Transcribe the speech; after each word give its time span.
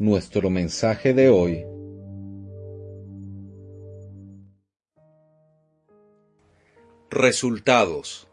Nuestro 0.00 0.48
mensaje 0.48 1.12
de 1.12 1.28
hoy 1.28 1.66
Resultados. 7.10 8.26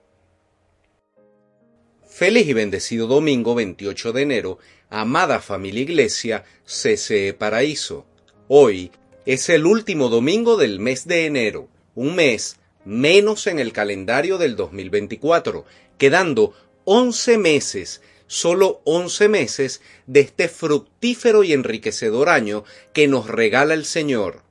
Feliz 2.07 2.47
y 2.47 2.53
bendecido 2.53 3.07
domingo 3.07 3.53
28 3.53 4.13
de 4.13 4.21
enero, 4.21 4.59
amada 4.89 5.41
familia 5.41 5.81
Iglesia, 5.81 6.45
CCE 6.63 7.33
Paraíso. 7.33 8.05
Hoy 8.47 8.93
es 9.25 9.49
el 9.49 9.65
último 9.65 10.07
domingo 10.07 10.55
del 10.55 10.79
mes 10.79 11.05
de 11.05 11.25
enero, 11.25 11.67
un 11.95 12.15
mes 12.15 12.55
menos 12.85 13.45
en 13.45 13.59
el 13.59 13.73
calendario 13.73 14.37
del 14.37 14.55
2024, 14.55 15.65
quedando 15.97 16.53
11 16.85 17.37
meses, 17.37 18.01
solo 18.27 18.81
11 18.83 19.29
meses 19.29 19.81
de 20.05 20.19
este 20.19 20.49
fructífero 20.49 21.43
y 21.43 21.53
enriquecedor 21.53 22.29
año 22.29 22.63
que 22.93 23.07
nos 23.07 23.27
regala 23.27 23.73
el 23.73 23.85
Señor. 23.85 24.43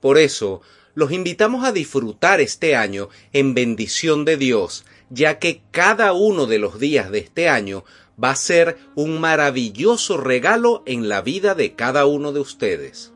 Por 0.00 0.16
eso, 0.16 0.62
los 0.94 1.12
invitamos 1.12 1.64
a 1.64 1.72
disfrutar 1.72 2.40
este 2.40 2.74
año 2.74 3.08
en 3.32 3.54
bendición 3.54 4.24
de 4.24 4.36
Dios, 4.36 4.84
ya 5.10 5.38
que 5.38 5.62
cada 5.70 6.12
uno 6.12 6.46
de 6.46 6.58
los 6.58 6.78
días 6.78 7.10
de 7.10 7.18
este 7.18 7.48
año 7.48 7.84
va 8.22 8.30
a 8.30 8.36
ser 8.36 8.78
un 8.94 9.20
maravilloso 9.20 10.16
regalo 10.16 10.82
en 10.86 11.08
la 11.08 11.22
vida 11.22 11.54
de 11.54 11.74
cada 11.74 12.06
uno 12.06 12.32
de 12.32 12.40
ustedes. 12.40 13.12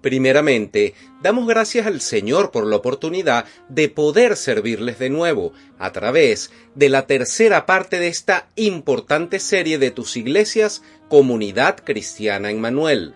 Primeramente, 0.00 0.94
damos 1.22 1.48
gracias 1.48 1.86
al 1.86 2.00
Señor 2.00 2.52
por 2.52 2.66
la 2.66 2.76
oportunidad 2.76 3.46
de 3.68 3.88
poder 3.88 4.36
servirles 4.36 5.00
de 5.00 5.10
nuevo 5.10 5.52
a 5.78 5.90
través 5.90 6.52
de 6.76 6.88
la 6.88 7.06
tercera 7.06 7.66
parte 7.66 7.98
de 7.98 8.06
esta 8.06 8.48
importante 8.54 9.40
serie 9.40 9.78
de 9.78 9.90
tus 9.90 10.16
iglesias 10.16 10.82
Comunidad 11.08 11.78
Cristiana 11.84 12.50
en 12.50 12.60
Manuel. 12.60 13.14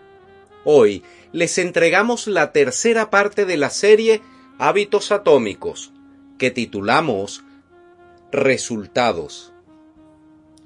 Hoy 0.65 1.03
les 1.31 1.57
entregamos 1.57 2.27
la 2.27 2.51
tercera 2.51 3.09
parte 3.09 3.45
de 3.45 3.55
la 3.55 3.69
serie 3.69 4.21
Hábitos 4.59 5.13
Atómicos, 5.13 5.93
que 6.37 6.51
titulamos 6.51 7.43
Resultados. 8.31 9.52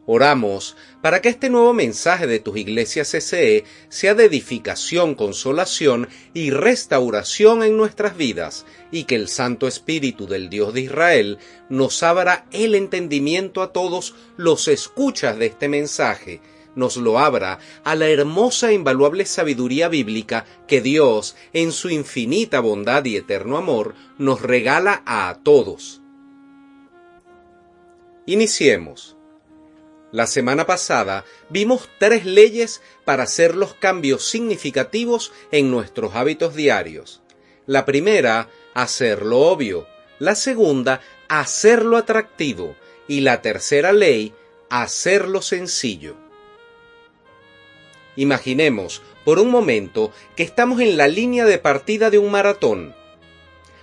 Oramos 0.10 0.78
para 1.02 1.22
que 1.22 1.28
este 1.28 1.50
nuevo 1.50 1.74
mensaje 1.74 2.28
de 2.28 2.40
tus 2.40 2.56
iglesias 2.56 3.12
CCE 3.12 3.66
sea 3.90 4.16
de 4.16 4.24
edificación, 4.24 5.16
consolación 5.16 6.08
y 6.34 6.50
restauración 6.50 7.62
en 7.62 7.76
nuestras 7.76 8.16
vidas, 8.16 8.66
y 8.90 9.04
que 9.04 9.16
el 9.16 9.28
Santo 9.28 9.68
Espíritu 9.68 10.26
del 10.26 10.50
Dios 10.50 10.74
de 10.74 10.80
Israel 10.82 11.40
nos 11.68 12.04
abra 12.04 12.46
el 12.52 12.74
entendimiento 12.74 13.62
a 13.62 13.74
todos 13.74 14.16
los 14.38 14.70
escuchas 14.70 15.38
de 15.38 15.48
este 15.48 15.68
mensaje, 15.68 16.40
nos 16.74 16.96
lo 16.96 17.20
abra 17.20 17.60
a 17.84 17.96
la 17.96 18.08
hermosa 18.08 18.70
e 18.70 18.76
invaluable 18.76 19.26
sabiduría 19.26 19.90
bíblica 19.90 20.46
que 20.68 20.80
Dios, 20.80 21.36
en 21.52 21.74
su 21.74 21.90
infinita 21.90 22.62
bondad 22.62 23.04
y 23.04 23.18
eterno 23.18 23.58
amor, 23.58 23.94
nos 24.18 24.42
regala 24.42 25.04
a 25.06 25.38
todos. 25.44 26.02
Iniciemos. 28.26 29.17
La 30.12 30.26
semana 30.26 30.66
pasada 30.66 31.26
vimos 31.50 31.90
tres 32.00 32.26
leyes 32.26 32.82
para 33.04 33.24
hacer 33.24 33.56
los 33.56 33.74
cambios 33.74 34.24
significativos 34.24 35.34
en 35.52 35.70
nuestros 35.70 36.16
hábitos 36.16 36.56
diarios. 36.56 37.22
La 37.66 37.84
primera, 37.84 38.48
hacerlo 38.74 39.40
obvio. 39.40 39.86
La 40.20 40.36
segunda, 40.36 41.02
hacerlo 41.28 41.98
atractivo. 41.98 42.76
Y 43.10 43.22
la 43.22 43.42
tercera 43.42 43.92
ley, 43.92 44.34
hacerlo 44.70 45.42
sencillo. 45.42 46.16
Imaginemos 48.16 49.02
por 49.26 49.40
un 49.40 49.52
momento 49.52 50.12
que 50.38 50.44
estamos 50.44 50.80
en 50.80 50.96
la 50.96 51.10
línea 51.10 51.44
de 51.44 51.58
partida 51.58 52.10
de 52.10 52.18
un 52.18 52.32
maratón. 52.32 52.96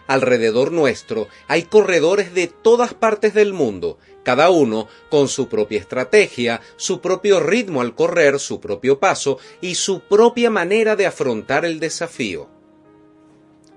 Alrededor 0.06 0.72
nuestro 0.72 1.28
hay 1.48 1.62
corredores 1.64 2.34
de 2.34 2.48
todas 2.48 2.94
partes 2.94 3.32
del 3.32 3.52
mundo, 3.52 3.98
cada 4.24 4.50
uno 4.50 4.88
con 5.10 5.28
su 5.28 5.48
propia 5.48 5.78
estrategia, 5.78 6.60
su 6.76 7.00
propio 7.00 7.38
ritmo 7.38 7.80
al 7.80 7.94
correr, 7.94 8.40
su 8.40 8.58
propio 8.60 8.98
paso 8.98 9.38
y 9.60 9.76
su 9.76 10.00
propia 10.00 10.50
manera 10.50 10.96
de 10.96 11.06
afrontar 11.06 11.64
el 11.64 11.78
desafío. 11.78 12.48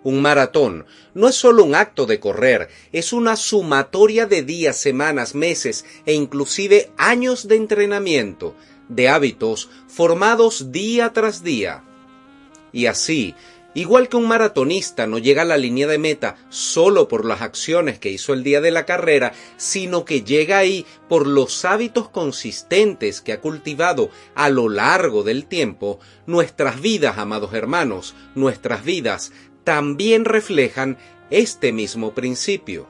Un 0.04 0.22
maratón 0.22 0.86
no 1.14 1.28
es 1.28 1.36
solo 1.36 1.64
un 1.64 1.76
acto 1.76 2.06
de 2.06 2.20
correr, 2.20 2.70
es 2.92 3.12
una 3.12 3.36
sumatoria 3.36 4.26
de 4.26 4.42
días, 4.42 4.78
semanas, 4.78 5.36
meses 5.36 5.86
e 6.06 6.14
inclusive 6.14 6.92
años 6.98 7.48
de 7.48 7.58
entrenamiento, 7.58 8.56
de 8.88 9.10
hábitos 9.10 9.70
formados 9.88 10.72
día 10.72 11.12
tras 11.12 11.44
día. 11.44 11.84
Y 12.72 12.86
así, 12.86 13.36
igual 13.78 14.10
que 14.10 14.18
un 14.18 14.28
maratonista 14.28 15.06
no 15.06 15.20
llega 15.20 15.44
a 15.44 15.46
la 15.46 15.56
línea 15.56 15.86
de 15.86 16.00
meta 16.00 16.36
solo 16.50 17.08
por 17.08 17.26
las 17.26 17.42
acciones 17.44 18.00
que 18.00 18.10
hizo 18.10 18.34
el 18.34 18.44
día 18.44 18.60
de 18.60 18.72
la 18.72 18.88
carrera, 18.88 19.34
sino 19.58 20.04
que 20.04 20.24
llega 20.24 20.58
ahí 20.58 20.84
por 21.08 21.28
los 21.28 21.64
hábitos 21.64 22.10
consistentes 22.10 23.22
que 23.22 23.34
ha 23.34 23.40
cultivado 23.40 24.10
a 24.34 24.50
lo 24.50 24.68
largo 24.68 25.22
del 25.22 25.46
tiempo, 25.46 26.00
nuestras 26.26 26.82
vidas, 26.82 27.20
amados 27.20 27.54
hermanos, 27.54 28.16
nuestras 28.34 28.84
vidas 28.84 29.32
también 29.64 30.26
reflejan 30.26 30.98
este 31.30 31.72
mismo 31.72 32.16
principio. 32.16 32.88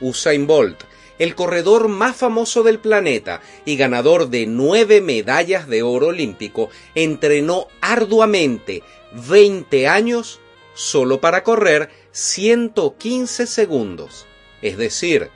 Usain 0.00 0.46
Bolt 0.46 0.82
el 1.20 1.34
corredor 1.34 1.88
más 1.88 2.16
famoso 2.16 2.62
del 2.62 2.78
planeta 2.78 3.42
y 3.66 3.76
ganador 3.76 4.30
de 4.30 4.46
nueve 4.46 5.02
medallas 5.02 5.68
de 5.68 5.82
oro 5.82 6.06
olímpico, 6.06 6.70
entrenó 6.94 7.68
arduamente 7.82 8.82
20 9.12 9.88
años 9.88 10.40
solo 10.74 11.20
para 11.20 11.44
correr 11.44 11.90
115 12.12 13.46
segundos. 13.46 14.26
Es 14.62 14.76
decir, 14.76 15.30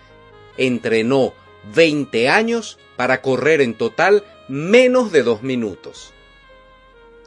entrenó 0.57 1.35
20 1.75 2.29
años 2.29 2.79
para 2.97 3.21
correr 3.21 3.61
en 3.61 3.75
total 3.75 4.25
menos 4.49 5.13
de 5.13 5.23
dos 5.23 5.43
minutos 5.43 6.13
y 6.13 6.14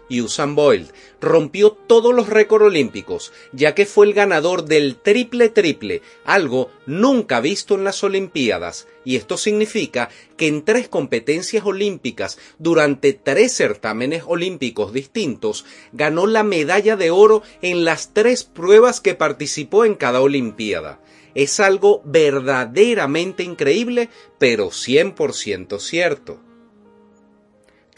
Usain 0.10 0.56
Bolt 0.56 0.92
rompió 1.20 1.72
todos 1.72 2.14
los 2.14 2.30
récords 2.30 2.66
olímpicos, 2.66 3.34
ya 3.52 3.76
que 3.76 3.86
fue 3.86 4.06
el 4.06 4.14
ganador 4.14 4.66
del 4.66 4.96
triple 4.96 5.50
triple, 5.50 6.02
algo 6.26 6.72
nunca 6.86 7.42
visto 7.42 7.76
en 7.76 7.84
las 7.84 8.04
Olimpiadas, 8.04 8.88
y 9.04 9.16
esto 9.16 9.38
significa 9.38 10.10
que 10.38 10.48
en 10.48 10.64
tres 10.64 10.88
competencias 10.88 11.66
olímpicas 11.66 12.38
durante 12.60 13.14
tres 13.14 13.54
certámenes 13.56 14.24
olímpicos 14.26 14.94
distintos 14.94 15.66
ganó 15.92 16.28
la 16.28 16.44
medalla 16.44 16.96
de 16.96 17.12
oro 17.12 17.44
en 17.62 17.86
las 17.86 18.14
tres 18.14 18.44
pruebas 18.44 19.02
que 19.02 19.16
participó 19.16 19.86
en 19.86 19.96
cada 19.96 20.22
Olimpiada. 20.22 21.02
Es 21.36 21.60
algo 21.60 22.02
verdaderamente 22.04 23.44
increíble, 23.44 24.10
pero 24.40 24.70
100% 24.70 25.80
cierto. 25.80 26.47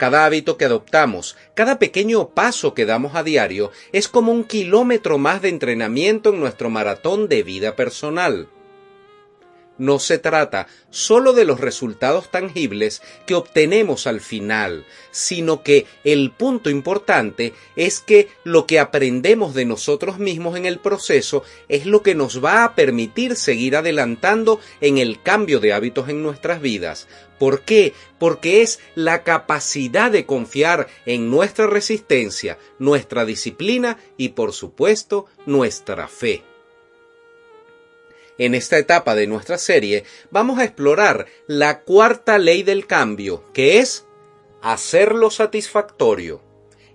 Cada 0.00 0.24
hábito 0.24 0.56
que 0.56 0.64
adoptamos, 0.64 1.36
cada 1.52 1.78
pequeño 1.78 2.30
paso 2.30 2.72
que 2.72 2.86
damos 2.86 3.16
a 3.16 3.22
diario 3.22 3.70
es 3.92 4.08
como 4.08 4.32
un 4.32 4.44
kilómetro 4.44 5.18
más 5.18 5.42
de 5.42 5.50
entrenamiento 5.50 6.30
en 6.30 6.40
nuestro 6.40 6.70
maratón 6.70 7.28
de 7.28 7.42
vida 7.42 7.76
personal 7.76 8.48
no 9.80 9.98
se 9.98 10.18
trata 10.18 10.68
solo 10.90 11.32
de 11.32 11.44
los 11.44 11.58
resultados 11.58 12.30
tangibles 12.30 13.02
que 13.26 13.34
obtenemos 13.34 14.06
al 14.06 14.20
final, 14.20 14.84
sino 15.10 15.62
que 15.62 15.86
el 16.04 16.30
punto 16.30 16.70
importante 16.70 17.54
es 17.76 18.00
que 18.00 18.28
lo 18.44 18.66
que 18.66 18.78
aprendemos 18.78 19.54
de 19.54 19.64
nosotros 19.64 20.18
mismos 20.18 20.56
en 20.56 20.66
el 20.66 20.78
proceso 20.78 21.42
es 21.68 21.86
lo 21.86 22.02
que 22.02 22.14
nos 22.14 22.44
va 22.44 22.64
a 22.64 22.74
permitir 22.74 23.36
seguir 23.36 23.74
adelantando 23.74 24.60
en 24.80 24.98
el 24.98 25.22
cambio 25.22 25.60
de 25.60 25.72
hábitos 25.72 26.08
en 26.08 26.22
nuestras 26.22 26.60
vidas. 26.60 27.08
¿Por 27.38 27.62
qué? 27.62 27.94
Porque 28.18 28.60
es 28.60 28.80
la 28.94 29.24
capacidad 29.24 30.10
de 30.10 30.26
confiar 30.26 30.88
en 31.06 31.30
nuestra 31.30 31.66
resistencia, 31.66 32.58
nuestra 32.78 33.24
disciplina 33.24 33.96
y 34.18 34.30
por 34.30 34.52
supuesto 34.52 35.24
nuestra 35.46 36.06
fe. 36.06 36.49
En 38.40 38.54
esta 38.54 38.78
etapa 38.78 39.14
de 39.14 39.26
nuestra 39.26 39.58
serie 39.58 40.04
vamos 40.30 40.58
a 40.58 40.64
explorar 40.64 41.26
la 41.46 41.80
cuarta 41.80 42.38
ley 42.38 42.62
del 42.62 42.86
cambio, 42.86 43.44
que 43.52 43.80
es 43.80 44.06
hacerlo 44.62 45.30
satisfactorio. 45.30 46.40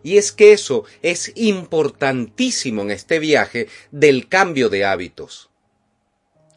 Y 0.02 0.18
es 0.18 0.32
que 0.32 0.54
eso 0.54 0.86
es 1.04 1.32
importantísimo 1.36 2.82
en 2.82 2.90
este 2.90 3.20
viaje 3.20 3.68
del 3.92 4.28
cambio 4.28 4.70
de 4.70 4.86
hábitos. 4.86 5.52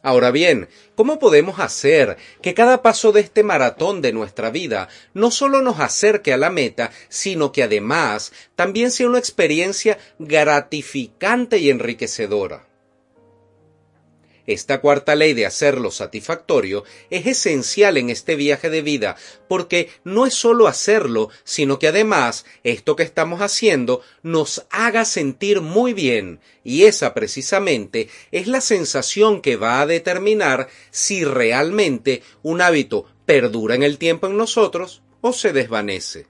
Ahora 0.01 0.31
bien, 0.31 0.69
¿cómo 0.95 1.19
podemos 1.19 1.59
hacer 1.59 2.17
que 2.41 2.55
cada 2.55 2.81
paso 2.81 3.11
de 3.11 3.21
este 3.21 3.43
maratón 3.43 4.01
de 4.01 4.11
nuestra 4.11 4.49
vida 4.49 4.89
no 5.13 5.29
solo 5.29 5.61
nos 5.61 5.79
acerque 5.79 6.33
a 6.33 6.37
la 6.37 6.49
meta, 6.49 6.89
sino 7.09 7.51
que 7.51 7.61
además 7.61 8.31
también 8.55 8.89
sea 8.89 9.05
una 9.05 9.19
experiencia 9.19 9.99
gratificante 10.17 11.59
y 11.59 11.69
enriquecedora? 11.69 12.68
Esta 14.49 14.81
cuarta 14.81 15.13
ley 15.13 15.35
de 15.35 15.45
hacerlo 15.45 15.91
satisfactorio 15.91 16.83
es 17.11 17.27
esencial 17.27 17.97
en 17.97 18.09
este 18.09 18.35
viaje 18.35 18.71
de 18.71 18.81
vida 18.81 19.15
porque 19.47 19.91
no 20.03 20.25
es 20.25 20.33
solo 20.33 20.65
hacerlo, 20.65 21.29
sino 21.43 21.77
que 21.77 21.87
además 21.87 22.47
esto 22.63 22.95
que 22.95 23.03
estamos 23.03 23.41
haciendo 23.41 24.01
nos 24.23 24.65
haga 24.71 25.05
sentir 25.05 25.61
muy 25.61 25.93
bien 25.93 26.39
y 26.63 26.85
esa 26.85 27.13
precisamente 27.13 28.09
es 28.31 28.47
la 28.47 28.59
sensación 28.59 29.41
que 29.41 29.55
va 29.55 29.81
a 29.81 29.85
determinar 29.85 30.67
si 30.89 31.23
realmente 31.23 32.23
un 32.41 32.61
hábito 32.61 33.05
perdura 33.27 33.75
en 33.75 33.83
el 33.83 33.99
tiempo 33.99 34.25
en 34.25 34.35
nosotros 34.35 35.03
o 35.21 35.31
se 35.31 35.53
desvanece. 35.53 36.25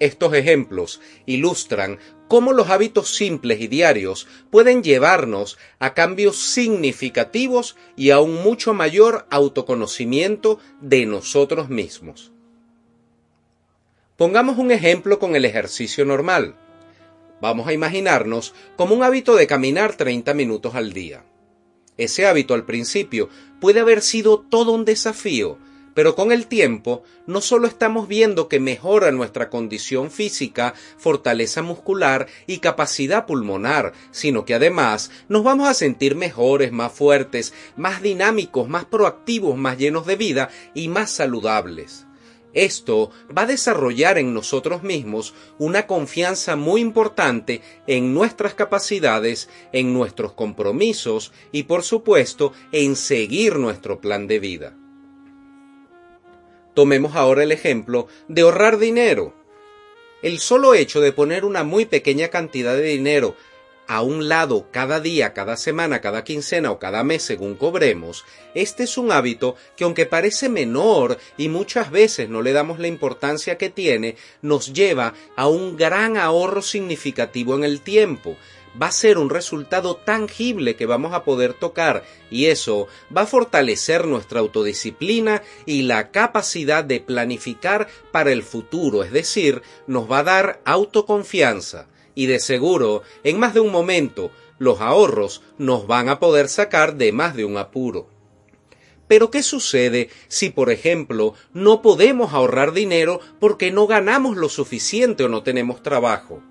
Estos 0.00 0.32
ejemplos 0.32 1.02
ilustran 1.26 1.98
cómo 2.32 2.54
los 2.54 2.70
hábitos 2.70 3.14
simples 3.14 3.60
y 3.60 3.66
diarios 3.66 4.26
pueden 4.50 4.82
llevarnos 4.82 5.58
a 5.78 5.92
cambios 5.92 6.38
significativos 6.38 7.76
y 7.94 8.08
a 8.08 8.20
un 8.20 8.42
mucho 8.42 8.72
mayor 8.72 9.26
autoconocimiento 9.28 10.58
de 10.80 11.04
nosotros 11.04 11.68
mismos. 11.68 12.32
Pongamos 14.16 14.56
un 14.56 14.70
ejemplo 14.70 15.18
con 15.18 15.36
el 15.36 15.44
ejercicio 15.44 16.06
normal. 16.06 16.56
Vamos 17.42 17.68
a 17.68 17.74
imaginarnos 17.74 18.54
como 18.76 18.94
un 18.94 19.02
hábito 19.02 19.36
de 19.36 19.46
caminar 19.46 19.94
30 19.94 20.32
minutos 20.32 20.74
al 20.74 20.94
día. 20.94 21.26
Ese 21.98 22.24
hábito 22.24 22.54
al 22.54 22.64
principio 22.64 23.28
puede 23.60 23.80
haber 23.80 24.00
sido 24.00 24.38
todo 24.38 24.72
un 24.72 24.86
desafío, 24.86 25.58
pero 25.94 26.14
con 26.14 26.32
el 26.32 26.46
tiempo, 26.46 27.02
no 27.26 27.40
solo 27.40 27.66
estamos 27.66 28.08
viendo 28.08 28.48
que 28.48 28.60
mejora 28.60 29.12
nuestra 29.12 29.50
condición 29.50 30.10
física, 30.10 30.74
fortaleza 30.96 31.62
muscular 31.62 32.26
y 32.46 32.58
capacidad 32.58 33.26
pulmonar, 33.26 33.92
sino 34.10 34.44
que 34.44 34.54
además 34.54 35.10
nos 35.28 35.44
vamos 35.44 35.68
a 35.68 35.74
sentir 35.74 36.16
mejores, 36.16 36.72
más 36.72 36.92
fuertes, 36.92 37.52
más 37.76 38.02
dinámicos, 38.02 38.68
más 38.68 38.84
proactivos, 38.84 39.56
más 39.56 39.78
llenos 39.78 40.06
de 40.06 40.16
vida 40.16 40.50
y 40.74 40.88
más 40.88 41.10
saludables. 41.10 42.06
Esto 42.54 43.10
va 43.36 43.42
a 43.42 43.46
desarrollar 43.46 44.18
en 44.18 44.34
nosotros 44.34 44.82
mismos 44.82 45.34
una 45.58 45.86
confianza 45.86 46.54
muy 46.54 46.82
importante 46.82 47.62
en 47.86 48.12
nuestras 48.12 48.54
capacidades, 48.54 49.48
en 49.72 49.94
nuestros 49.94 50.34
compromisos 50.34 51.32
y 51.50 51.62
por 51.62 51.82
supuesto 51.82 52.52
en 52.72 52.96
seguir 52.96 53.56
nuestro 53.56 54.00
plan 54.00 54.26
de 54.26 54.38
vida. 54.38 54.81
Tomemos 56.74 57.16
ahora 57.16 57.42
el 57.42 57.52
ejemplo 57.52 58.08
de 58.28 58.42
ahorrar 58.42 58.78
dinero. 58.78 59.34
El 60.22 60.38
solo 60.38 60.74
hecho 60.74 61.00
de 61.00 61.12
poner 61.12 61.44
una 61.44 61.64
muy 61.64 61.84
pequeña 61.84 62.28
cantidad 62.28 62.74
de 62.74 62.84
dinero 62.84 63.36
a 63.88 64.00
un 64.00 64.28
lado 64.28 64.68
cada 64.70 65.00
día, 65.00 65.34
cada 65.34 65.56
semana, 65.56 66.00
cada 66.00 66.24
quincena 66.24 66.70
o 66.70 66.78
cada 66.78 67.04
mes 67.04 67.24
según 67.24 67.56
cobremos, 67.56 68.24
este 68.54 68.84
es 68.84 68.96
un 68.96 69.12
hábito 69.12 69.56
que 69.76 69.84
aunque 69.84 70.06
parece 70.06 70.48
menor 70.48 71.18
y 71.36 71.48
muchas 71.48 71.90
veces 71.90 72.28
no 72.28 72.40
le 72.40 72.52
damos 72.52 72.78
la 72.78 72.86
importancia 72.86 73.58
que 73.58 73.68
tiene, 73.68 74.16
nos 74.40 74.72
lleva 74.72 75.12
a 75.36 75.48
un 75.48 75.76
gran 75.76 76.16
ahorro 76.16 76.62
significativo 76.62 77.54
en 77.54 77.64
el 77.64 77.80
tiempo 77.82 78.36
va 78.80 78.86
a 78.86 78.92
ser 78.92 79.18
un 79.18 79.30
resultado 79.30 79.96
tangible 79.96 80.76
que 80.76 80.86
vamos 80.86 81.12
a 81.12 81.24
poder 81.24 81.54
tocar 81.54 82.04
y 82.30 82.46
eso 82.46 82.88
va 83.14 83.22
a 83.22 83.26
fortalecer 83.26 84.06
nuestra 84.06 84.40
autodisciplina 84.40 85.42
y 85.66 85.82
la 85.82 86.10
capacidad 86.10 86.84
de 86.84 87.00
planificar 87.00 87.88
para 88.10 88.32
el 88.32 88.42
futuro, 88.42 89.04
es 89.04 89.12
decir, 89.12 89.62
nos 89.86 90.10
va 90.10 90.20
a 90.20 90.24
dar 90.24 90.62
autoconfianza 90.64 91.88
y 92.14 92.26
de 92.26 92.40
seguro, 92.40 93.02
en 93.24 93.38
más 93.38 93.54
de 93.54 93.60
un 93.60 93.72
momento, 93.72 94.30
los 94.58 94.80
ahorros 94.80 95.42
nos 95.58 95.86
van 95.86 96.08
a 96.08 96.20
poder 96.20 96.48
sacar 96.48 96.96
de 96.96 97.12
más 97.12 97.34
de 97.34 97.44
un 97.44 97.56
apuro. 97.56 98.08
Pero 99.08 99.30
¿qué 99.30 99.42
sucede 99.42 100.08
si, 100.28 100.50
por 100.50 100.70
ejemplo, 100.70 101.34
no 101.52 101.82
podemos 101.82 102.32
ahorrar 102.32 102.72
dinero 102.72 103.20
porque 103.40 103.70
no 103.70 103.86
ganamos 103.86 104.36
lo 104.36 104.48
suficiente 104.48 105.24
o 105.24 105.28
no 105.28 105.42
tenemos 105.42 105.82
trabajo? 105.82 106.42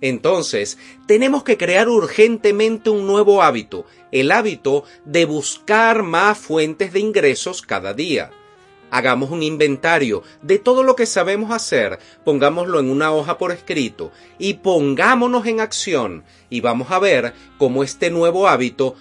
Entonces, 0.00 0.78
tenemos 1.06 1.42
que 1.42 1.56
crear 1.56 1.88
urgentemente 1.88 2.90
un 2.90 3.06
nuevo 3.06 3.42
hábito, 3.42 3.86
el 4.12 4.30
hábito 4.30 4.84
de 5.04 5.24
buscar 5.24 6.02
más 6.02 6.38
fuentes 6.38 6.92
de 6.92 7.00
ingresos 7.00 7.62
cada 7.62 7.94
día. 7.94 8.30
Hagamos 8.90 9.30
un 9.30 9.42
inventario 9.42 10.22
de 10.42 10.58
todo 10.58 10.82
lo 10.82 10.94
que 10.94 11.06
sabemos 11.06 11.50
hacer, 11.50 11.98
pongámoslo 12.24 12.78
en 12.78 12.88
una 12.88 13.12
hoja 13.12 13.36
por 13.36 13.50
escrito 13.50 14.12
y 14.38 14.54
pongámonos 14.54 15.46
en 15.46 15.60
acción 15.60 16.24
y 16.50 16.60
vamos 16.60 16.90
a 16.90 17.00
ver 17.00 17.34
cómo 17.58 17.82
este 17.82 18.10
nuevo 18.10 18.46
hábito 18.46 18.94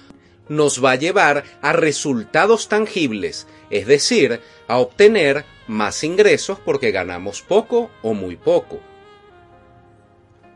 nos 0.49 0.83
va 0.83 0.91
a 0.91 0.95
llevar 0.95 1.43
a 1.61 1.73
resultados 1.73 2.67
tangibles, 2.67 3.47
es 3.69 3.85
decir, 3.85 4.41
a 4.67 4.77
obtener 4.77 5.45
más 5.67 6.03
ingresos 6.03 6.59
porque 6.59 6.91
ganamos 6.91 7.41
poco 7.41 7.91
o 8.01 8.13
muy 8.13 8.37
poco. 8.37 8.79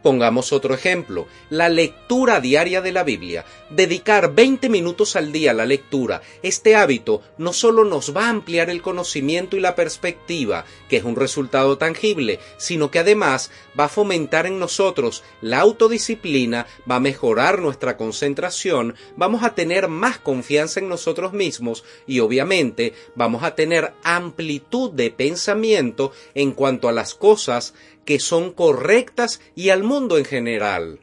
Pongamos 0.02 0.54
otro 0.54 0.74
ejemplo, 0.74 1.28
la 1.50 1.68
lectura 1.68 2.40
diaria 2.40 2.82
de 2.82 2.94
la 2.94 3.04
Biblia. 3.04 3.44
Dedicar 3.70 4.34
20 4.34 4.70
minutos 4.70 5.18
al 5.18 5.34
día 5.34 5.52
a 5.52 5.54
la 5.54 5.66
lectura. 5.66 6.22
Este 6.42 6.78
hábito 6.78 7.22
no 7.38 7.52
solo 7.52 7.84
nos 7.84 8.16
va 8.16 8.28
a 8.28 8.30
ampliar 8.30 8.70
el 8.70 8.82
conocimiento 8.82 9.58
y 9.58 9.60
la 9.60 9.76
perspectiva, 9.76 10.64
que 10.88 10.98
es 10.98 11.04
un 11.04 11.18
resultado 11.18 11.78
tangible, 11.78 12.40
sino 12.58 12.90
que 12.92 13.00
además 13.00 13.52
va 13.78 13.86
a 13.86 13.90
fomentar 13.90 14.46
en 14.46 14.58
nosotros 14.58 15.24
la 15.42 15.60
autodisciplina, 15.60 16.66
va 16.90 16.96
a 16.96 17.02
mejorar 17.02 17.60
nuestra 17.60 17.98
concentración, 17.98 18.96
vamos 19.18 19.44
a 19.44 19.54
tener 19.54 19.90
más 19.90 20.18
confianza 20.18 20.80
en 20.80 20.88
nosotros 20.88 21.34
mismos 21.34 21.84
y 22.08 22.22
obviamente 22.22 22.94
vamos 23.16 23.44
a 23.44 23.54
tener 23.54 23.94
amplitud 24.04 24.92
de 24.92 25.12
pensamiento 25.12 26.14
en 26.36 26.54
cuanto 26.54 26.88
a 26.88 26.94
las 26.94 27.16
cosas 27.16 27.74
que 28.06 28.20
son 28.20 28.52
correctas 28.52 29.42
y 29.56 29.70
al 29.70 29.84
mundo 29.84 30.18
en 30.18 30.26
general. 30.26 31.00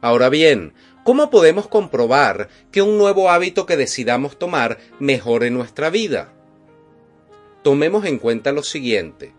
Ahora 0.00 0.28
bien, 0.28 0.74
¿cómo 1.04 1.30
podemos 1.30 1.66
comprobar 1.66 2.48
que 2.70 2.82
un 2.82 2.98
nuevo 2.98 3.30
hábito 3.30 3.66
que 3.66 3.76
decidamos 3.76 4.38
tomar 4.38 4.78
mejore 5.00 5.50
nuestra 5.50 5.90
vida? 5.90 6.32
Tomemos 7.62 8.04
en 8.04 8.18
cuenta 8.18 8.52
lo 8.52 8.62
siguiente. 8.62 9.34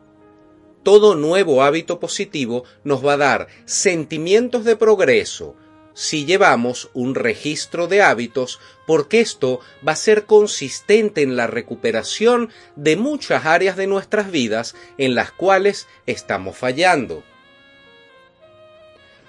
Todo 0.83 1.15
nuevo 1.15 1.63
hábito 1.63 1.99
positivo 1.99 2.63
nos 2.83 3.05
va 3.05 3.13
a 3.13 3.17
dar 3.17 3.47
sentimientos 3.65 4.65
de 4.65 4.75
progreso, 4.75 5.55
si 5.93 6.25
llevamos 6.25 6.89
un 6.93 7.15
registro 7.15 7.87
de 7.87 8.01
hábitos, 8.01 8.59
porque 8.87 9.19
esto 9.19 9.59
va 9.87 9.93
a 9.93 9.97
ser 9.97 10.25
consistente 10.25 11.21
en 11.21 11.35
la 11.35 11.47
recuperación 11.47 12.49
de 12.75 12.95
muchas 12.95 13.45
áreas 13.45 13.77
de 13.77 13.87
nuestras 13.87 14.31
vidas 14.31 14.75
en 14.97 15.15
las 15.15 15.31
cuales 15.31 15.87
estamos 16.05 16.57
fallando. 16.57 17.23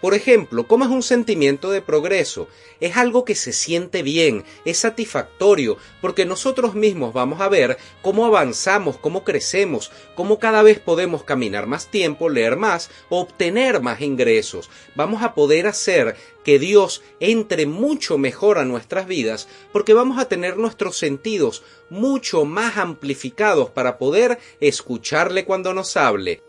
Por 0.00 0.14
ejemplo, 0.14 0.66
¿cómo 0.66 0.84
es 0.86 0.90
un 0.90 1.02
sentimiento 1.02 1.70
de 1.70 1.82
progreso? 1.82 2.48
Es 2.80 2.96
algo 2.96 3.26
que 3.26 3.34
se 3.34 3.52
siente 3.52 4.02
bien, 4.02 4.44
es 4.64 4.78
satisfactorio, 4.78 5.76
porque 6.00 6.24
nosotros 6.24 6.74
mismos 6.74 7.12
vamos 7.12 7.42
a 7.42 7.50
ver 7.50 7.76
cómo 8.00 8.24
avanzamos, 8.24 8.96
cómo 8.96 9.24
crecemos, 9.24 9.92
cómo 10.14 10.38
cada 10.38 10.62
vez 10.62 10.78
podemos 10.78 11.22
caminar 11.22 11.66
más 11.66 11.88
tiempo, 11.88 12.30
leer 12.30 12.56
más, 12.56 12.90
obtener 13.10 13.82
más 13.82 14.00
ingresos. 14.00 14.70
Vamos 14.94 15.22
a 15.22 15.34
poder 15.34 15.66
hacer 15.66 16.16
que 16.44 16.58
Dios 16.58 17.02
entre 17.20 17.66
mucho 17.66 18.16
mejor 18.16 18.58
a 18.58 18.64
nuestras 18.64 19.06
vidas, 19.06 19.48
porque 19.70 19.92
vamos 19.92 20.18
a 20.18 20.24
tener 20.24 20.56
nuestros 20.56 20.96
sentidos 20.96 21.62
mucho 21.90 22.46
más 22.46 22.78
amplificados 22.78 23.68
para 23.68 23.98
poder 23.98 24.38
escucharle 24.60 25.44
cuando 25.44 25.74
nos 25.74 25.98
hable 25.98 26.42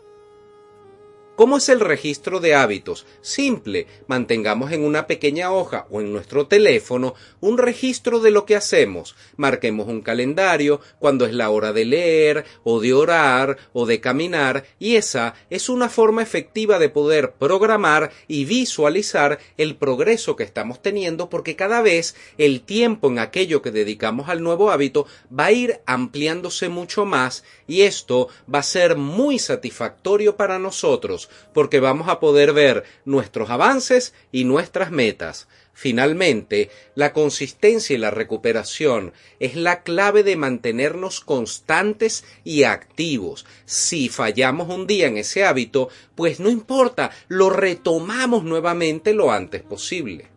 ¿Cómo 1.42 1.56
es 1.56 1.68
el 1.70 1.80
registro 1.80 2.38
de 2.38 2.54
hábitos? 2.54 3.04
Simple, 3.20 3.88
mantengamos 4.06 4.70
en 4.70 4.84
una 4.84 5.08
pequeña 5.08 5.50
hoja 5.50 5.88
o 5.90 6.00
en 6.00 6.12
nuestro 6.12 6.46
teléfono 6.46 7.16
un 7.40 7.58
registro 7.58 8.20
de 8.20 8.30
lo 8.30 8.46
que 8.46 8.54
hacemos. 8.54 9.16
Marquemos 9.36 9.88
un 9.88 10.02
calendario 10.02 10.80
cuando 11.00 11.26
es 11.26 11.32
la 11.32 11.50
hora 11.50 11.72
de 11.72 11.84
leer 11.84 12.44
o 12.62 12.78
de 12.78 12.94
orar 12.94 13.58
o 13.72 13.86
de 13.86 14.00
caminar 14.00 14.66
y 14.78 14.94
esa 14.94 15.34
es 15.50 15.68
una 15.68 15.88
forma 15.88 16.22
efectiva 16.22 16.78
de 16.78 16.90
poder 16.90 17.32
programar 17.32 18.12
y 18.28 18.44
visualizar 18.44 19.40
el 19.56 19.74
progreso 19.74 20.36
que 20.36 20.44
estamos 20.44 20.80
teniendo 20.80 21.28
porque 21.28 21.56
cada 21.56 21.82
vez 21.82 22.14
el 22.38 22.60
tiempo 22.60 23.08
en 23.08 23.18
aquello 23.18 23.62
que 23.62 23.72
dedicamos 23.72 24.28
al 24.28 24.44
nuevo 24.44 24.70
hábito 24.70 25.08
va 25.36 25.46
a 25.46 25.52
ir 25.52 25.80
ampliándose 25.86 26.68
mucho 26.68 27.04
más 27.04 27.42
y 27.66 27.80
esto 27.80 28.28
va 28.52 28.60
a 28.60 28.62
ser 28.62 28.94
muy 28.94 29.40
satisfactorio 29.40 30.36
para 30.36 30.60
nosotros 30.60 31.30
porque 31.52 31.80
vamos 31.80 32.08
a 32.08 32.20
poder 32.20 32.52
ver 32.52 32.84
nuestros 33.04 33.50
avances 33.50 34.14
y 34.30 34.44
nuestras 34.44 34.90
metas. 34.90 35.48
Finalmente, 35.74 36.70
la 36.94 37.12
consistencia 37.12 37.94
y 37.94 37.98
la 37.98 38.10
recuperación 38.10 39.12
es 39.40 39.56
la 39.56 39.82
clave 39.82 40.22
de 40.22 40.36
mantenernos 40.36 41.20
constantes 41.20 42.24
y 42.44 42.64
activos. 42.64 43.46
Si 43.64 44.08
fallamos 44.08 44.68
un 44.68 44.86
día 44.86 45.06
en 45.06 45.16
ese 45.16 45.44
hábito, 45.44 45.88
pues 46.14 46.40
no 46.40 46.50
importa, 46.50 47.10
lo 47.28 47.50
retomamos 47.50 48.44
nuevamente 48.44 49.14
lo 49.14 49.32
antes 49.32 49.62
posible. 49.62 50.28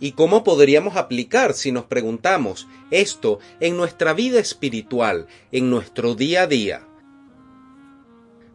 ¿Y 0.00 0.12
cómo 0.12 0.42
podríamos 0.42 0.96
aplicar, 0.96 1.54
si 1.54 1.70
nos 1.70 1.84
preguntamos, 1.84 2.66
esto 2.90 3.38
en 3.60 3.76
nuestra 3.76 4.14
vida 4.14 4.40
espiritual, 4.40 5.28
en 5.52 5.70
nuestro 5.70 6.16
día 6.16 6.42
a 6.42 6.46
día? 6.48 6.88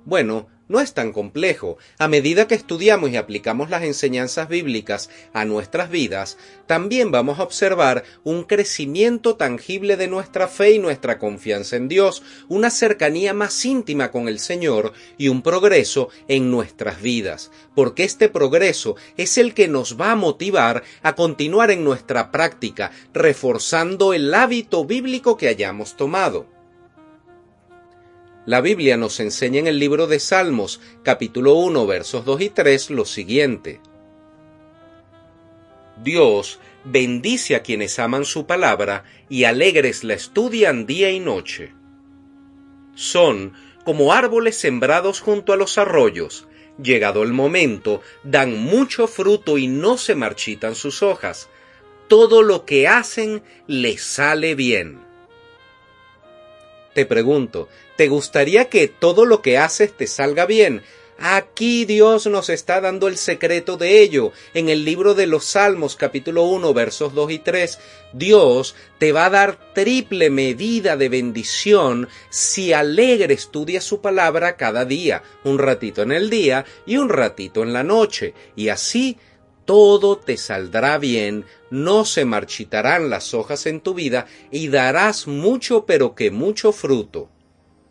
Bueno, 0.08 0.48
no 0.70 0.80
es 0.80 0.94
tan 0.94 1.12
complejo. 1.12 1.78
A 1.98 2.08
medida 2.08 2.48
que 2.48 2.56
estudiamos 2.56 3.10
y 3.10 3.18
aplicamos 3.18 3.70
las 3.70 3.84
enseñanzas 3.84 4.48
bíblicas 4.48 5.10
a 5.34 5.44
nuestras 5.44 5.90
vidas, 5.90 6.38
también 6.66 7.12
vamos 7.12 7.40
a 7.40 7.44
observar 7.44 8.06
un 8.24 8.46
crecimiento 8.46 9.36
tangible 9.36 9.98
de 9.98 10.08
nuestra 10.08 10.48
fe 10.48 10.72
y 10.72 10.80
nuestra 10.80 11.20
confianza 11.20 11.76
en 11.76 11.90
Dios, 11.90 12.24
una 12.48 12.70
cercanía 12.70 13.34
más 13.34 13.66
íntima 13.66 14.10
con 14.10 14.30
el 14.30 14.40
Señor 14.40 14.94
y 15.18 15.28
un 15.28 15.42
progreso 15.42 16.08
en 16.30 16.52
nuestras 16.52 17.02
vidas, 17.02 17.52
porque 17.76 18.06
este 18.06 18.30
progreso 18.30 18.96
es 19.18 19.38
el 19.38 19.54
que 19.54 19.68
nos 19.68 20.00
va 20.00 20.14
a 20.14 20.16
motivar 20.16 20.84
a 21.04 21.16
continuar 21.16 21.70
en 21.70 21.84
nuestra 21.84 22.32
práctica, 22.32 22.92
reforzando 23.14 24.14
el 24.14 24.34
hábito 24.34 24.86
bíblico 24.86 25.36
que 25.36 25.50
hayamos 25.50 25.98
tomado. 25.98 26.57
La 28.48 28.62
Biblia 28.62 28.96
nos 28.96 29.20
enseña 29.20 29.60
en 29.60 29.68
el 29.68 29.78
libro 29.78 30.08
de 30.08 30.22
Salmos, 30.22 30.80
capítulo 31.04 31.56
1, 31.56 31.86
versos 31.86 32.24
2 32.24 32.40
y 32.40 32.50
3, 32.50 32.92
lo 32.92 33.04
siguiente. 33.04 33.82
Dios 36.02 36.62
bendice 36.86 37.58
a 37.58 37.62
quienes 37.62 38.00
aman 38.00 38.24
su 38.24 38.46
palabra 38.46 39.04
y 39.28 39.44
alegres 39.44 40.06
la 40.06 40.14
estudian 40.14 40.86
día 40.86 41.12
y 41.12 41.20
noche. 41.20 41.74
Son 42.96 43.52
como 43.84 44.14
árboles 44.14 44.56
sembrados 44.56 45.20
junto 45.20 45.52
a 45.52 45.58
los 45.58 45.78
arroyos. 45.78 46.48
Llegado 46.82 47.24
el 47.24 47.34
momento, 47.34 48.00
dan 48.24 48.58
mucho 48.58 49.08
fruto 49.08 49.58
y 49.58 49.68
no 49.68 49.98
se 49.98 50.16
marchitan 50.16 50.76
sus 50.76 51.04
hojas. 51.04 51.50
Todo 52.08 52.44
lo 52.44 52.64
que 52.64 52.88
hacen 52.88 53.44
les 53.68 54.02
sale 54.02 54.56
bien. 54.56 55.06
Te 56.98 57.06
pregunto, 57.06 57.70
¿te 57.96 58.08
gustaría 58.08 58.70
que 58.70 58.88
todo 58.88 59.26
lo 59.26 59.44
que 59.44 59.60
haces 59.60 59.96
te 59.96 60.08
salga 60.08 60.48
bien? 60.48 60.82
Aquí 61.20 61.86
Dios 61.86 62.26
nos 62.26 62.50
está 62.50 62.82
dando 62.82 63.08
el 63.08 63.18
secreto 63.18 63.78
de 63.78 64.02
ello. 64.02 64.32
En 64.56 64.68
el 64.68 64.84
libro 64.84 65.14
de 65.14 65.28
los 65.28 65.46
Salmos 65.46 65.96
capítulo 65.96 66.46
1 66.46 66.74
versos 66.74 67.14
2 67.14 67.32
y 67.34 67.38
3, 67.38 67.80
Dios 68.14 68.74
te 68.98 69.12
va 69.12 69.28
a 69.28 69.30
dar 69.30 69.74
triple 69.76 70.32
medida 70.32 70.98
de 70.98 71.10
bendición 71.10 72.10
si 72.32 72.74
alegre 72.74 73.36
estudias 73.36 73.84
su 73.84 74.02
palabra 74.02 74.58
cada 74.58 74.84
día, 74.84 75.22
un 75.44 75.60
ratito 75.60 76.02
en 76.02 76.12
el 76.12 76.32
día 76.32 76.66
y 76.88 76.98
un 76.98 77.10
ratito 77.10 77.62
en 77.62 77.74
la 77.74 77.84
noche, 77.84 78.34
y 78.56 78.70
así 78.70 79.20
todo 79.68 80.18
te 80.18 80.38
saldrá 80.38 80.98
bien, 80.98 81.44
no 81.70 82.06
se 82.06 82.24
marchitarán 82.24 83.10
las 83.10 83.34
hojas 83.34 83.66
en 83.66 83.82
tu 83.82 83.94
vida 83.94 84.26
y 84.50 84.70
darás 84.70 85.28
mucho 85.28 85.86
pero 85.86 86.16
que 86.16 86.32
mucho 86.32 86.72
fruto. 86.72 87.30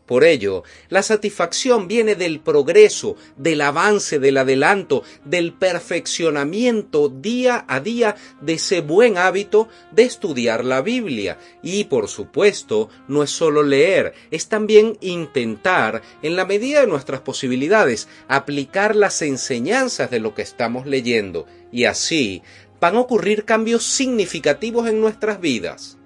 Por 0.06 0.22
ello, 0.22 0.62
la 0.88 1.02
satisfacción 1.02 1.88
viene 1.88 2.14
del 2.14 2.38
progreso, 2.38 3.16
del 3.36 3.60
avance, 3.60 4.20
del 4.20 4.36
adelanto, 4.36 5.02
del 5.24 5.52
perfeccionamiento 5.52 7.08
día 7.08 7.64
a 7.66 7.80
día 7.80 8.14
de 8.40 8.54
ese 8.54 8.82
buen 8.82 9.18
hábito 9.18 9.68
de 9.90 10.04
estudiar 10.04 10.64
la 10.64 10.80
Biblia. 10.80 11.38
Y, 11.60 11.84
por 11.84 12.06
supuesto, 12.06 12.88
no 13.08 13.24
es 13.24 13.30
solo 13.30 13.64
leer, 13.64 14.14
es 14.30 14.48
también 14.48 14.96
intentar, 15.00 16.02
en 16.22 16.36
la 16.36 16.44
medida 16.44 16.82
de 16.82 16.86
nuestras 16.86 17.20
posibilidades, 17.20 18.06
aplicar 18.28 18.94
las 18.94 19.22
enseñanzas 19.22 20.08
de 20.10 20.20
lo 20.20 20.34
que 20.36 20.42
estamos 20.42 20.86
leyendo. 20.86 21.46
Y 21.72 21.84
así 21.84 22.42
van 22.80 22.94
a 22.94 23.00
ocurrir 23.00 23.44
cambios 23.44 23.82
significativos 23.84 24.88
en 24.88 25.00
nuestras 25.00 25.40
vidas 25.40 25.98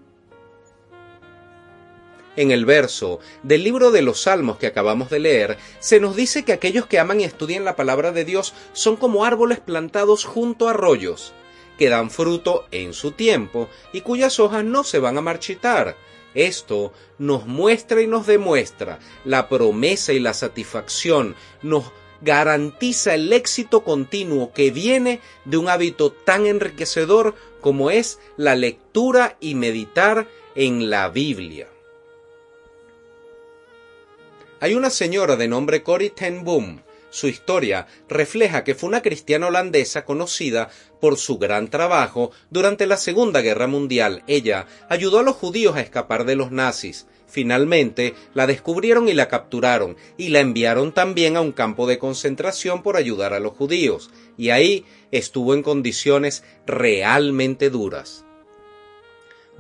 en 2.41 2.51
el 2.51 2.65
verso 2.65 3.21
del 3.43 3.65
libro 3.65 3.91
de 3.91 4.01
los 4.01 4.23
Salmos 4.23 4.57
que 4.57 4.67
acabamos 4.67 5.11
de 5.11 5.19
leer, 5.19 5.59
se 5.79 6.01
nos 6.01 6.17
dice 6.17 6.43
que 6.43 6.55
aquellos 6.55 6.87
que 6.87 6.99
aman 6.99 7.21
y 7.21 7.25
estudian 7.25 7.67
la 7.67 7.77
palabra 7.77 8.13
de 8.13 8.25
Dios 8.25 8.55
son 8.73 8.97
como 8.97 9.27
árboles 9.27 9.61
plantados 9.61 10.25
junto 10.25 10.67
a 10.67 10.71
arroyos, 10.71 11.35
que 11.79 11.91
dan 11.91 12.11
fruto 12.11 12.65
en 12.71 12.95
su 12.95 13.13
tiempo 13.13 13.69
y 13.93 14.01
cuyas 14.01 14.41
hojas 14.41 14.65
no 14.65 14.85
se 14.85 14.99
van 14.99 15.19
a 15.19 15.21
marchitar. 15.21 15.97
Esto 16.35 16.95
nos 17.19 17.47
muestra 17.47 18.01
y 18.01 18.07
nos 18.07 18.27
demuestra 18.27 19.01
la 19.27 19.51
promesa 19.51 20.15
y 20.15 20.19
la 20.19 20.33
satisfacción, 20.33 21.37
nos 21.61 21.93
garantiza 22.23 23.15
el 23.15 23.31
éxito 23.35 23.85
continuo 23.85 24.55
que 24.55 24.71
viene 24.71 25.21
de 25.45 25.59
un 25.59 25.69
hábito 25.69 26.11
tan 26.11 26.47
enriquecedor 26.47 27.35
como 27.61 27.91
es 27.91 28.19
la 28.39 28.55
lectura 28.55 29.37
y 29.41 29.55
meditar 29.55 30.27
en 30.55 30.89
la 30.89 31.11
Biblia. 31.11 31.69
Hay 34.63 34.75
una 34.75 34.91
señora 34.91 35.37
de 35.37 35.49
nombre 35.49 35.83
Corrie 35.83 36.11
ten 36.11 36.45
Boom. 36.45 36.83
Su 37.09 37.29
historia 37.29 37.87
refleja 38.11 38.63
que 38.63 38.75
fue 38.75 38.91
una 38.91 39.01
cristiana 39.01 39.47
holandesa 39.47 40.05
conocida 40.05 40.69
por 41.01 41.17
su 41.17 41.39
gran 41.39 41.69
trabajo 41.69 42.31
durante 42.51 42.87
la 42.87 42.99
Segunda 42.99 43.41
Guerra 43.41 43.67
Mundial. 43.67 44.23
Ella 44.27 44.67
ayudó 44.91 45.21
a 45.21 45.23
los 45.23 45.37
judíos 45.37 45.77
a 45.77 45.81
escapar 45.81 46.27
de 46.27 46.37
los 46.37 46.51
nazis. 46.51 47.07
Finalmente 47.27 48.15
la 48.35 48.47
descubrieron 48.47 49.09
y 49.09 49.15
la 49.15 49.29
capturaron 49.29 49.97
y 50.19 50.29
la 50.29 50.41
enviaron 50.41 50.93
también 50.93 51.39
a 51.39 51.41
un 51.41 51.53
campo 51.53 51.87
de 51.87 51.99
concentración 51.99 52.83
por 52.83 52.99
ayudar 52.99 53.33
a 53.33 53.41
los 53.41 53.55
judíos. 53.55 54.11
Y 54.37 54.51
ahí 54.51 54.85
estuvo 55.11 55.55
en 55.55 55.63
condiciones 55.63 56.45
realmente 56.67 57.71
duras. 57.71 58.27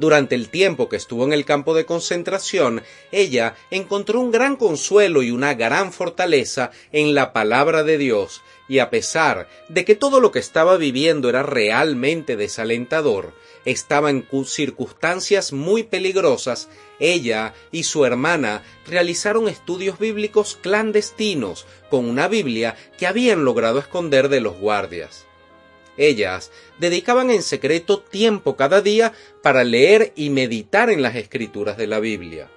Durante 0.01 0.35
el 0.35 0.49
tiempo 0.49 0.89
que 0.89 0.97
estuvo 0.97 1.25
en 1.25 1.35
el 1.35 1.45
campo 1.45 1.75
de 1.75 1.85
concentración, 1.85 2.83
ella 3.13 3.57
encontró 3.71 4.19
un 4.19 4.31
gran 4.31 4.57
consuelo 4.57 5.23
y 5.23 5.31
una 5.31 5.53
gran 5.53 5.93
fortaleza 5.93 6.71
en 6.91 7.15
la 7.15 7.35
palabra 7.35 7.83
de 7.83 7.99
Dios, 7.99 8.41
y 8.67 8.79
a 8.79 8.89
pesar 8.89 9.47
de 9.69 9.85
que 9.85 9.95
todo 9.95 10.21
lo 10.21 10.33
que 10.33 10.39
estaba 10.39 10.79
viviendo 10.79 11.29
era 11.29 11.43
realmente 11.43 12.39
desalentador, 12.39 13.35
estaba 13.67 14.09
en 14.09 14.27
circunstancias 14.47 15.53
muy 15.53 15.83
peligrosas, 15.83 16.71
ella 16.99 17.53
y 17.71 17.83
su 17.83 18.07
hermana 18.07 18.63
realizaron 18.87 19.49
estudios 19.49 19.99
bíblicos 19.99 20.57
clandestinos 20.63 21.67
con 21.91 22.07
una 22.07 22.27
Biblia 22.27 22.75
que 22.97 23.07
habían 23.07 23.45
logrado 23.45 23.79
esconder 23.79 24.31
de 24.31 24.41
los 24.41 24.57
guardias. 24.57 25.27
Ellas 26.01 26.51
dedicaban 26.79 27.31
en 27.31 27.43
secreto 27.43 28.01
tiempo 28.01 28.57
cada 28.57 28.81
día 28.81 29.13
para 29.43 29.65
leer 29.65 30.15
y 30.17 30.31
meditar 30.31 30.89
en 30.89 31.03
las 31.03 31.15
escrituras 31.15 31.77
de 31.77 31.87
la 31.87 32.01
Biblia. 32.01 32.51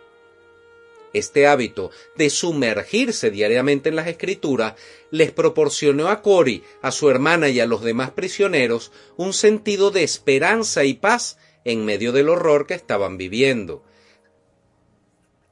Este 1.11 1.45
hábito 1.45 1.91
de 2.15 2.29
sumergirse 2.29 3.31
diariamente 3.31 3.89
en 3.89 3.97
las 3.97 4.07
escrituras 4.07 4.75
les 5.11 5.33
proporcionó 5.33 6.07
a 6.07 6.21
Cori, 6.21 6.63
a 6.81 6.91
su 6.91 7.09
hermana 7.09 7.49
y 7.49 7.59
a 7.59 7.65
los 7.65 7.83
demás 7.83 8.11
prisioneros 8.11 8.93
un 9.17 9.33
sentido 9.33 9.91
de 9.91 10.03
esperanza 10.03 10.85
y 10.85 10.93
paz 10.93 11.37
en 11.65 11.83
medio 11.83 12.13
del 12.13 12.29
horror 12.29 12.65
que 12.65 12.75
estaban 12.75 13.17
viviendo. 13.17 13.83